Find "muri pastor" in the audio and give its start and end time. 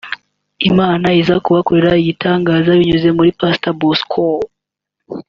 3.17-3.73